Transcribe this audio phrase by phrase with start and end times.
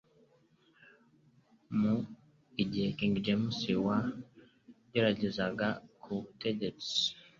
[1.79, 1.95] Mu
[2.63, 3.97] igihe King James wa
[4.95, 5.67] I yageraga
[6.01, 6.97] ku butegetsi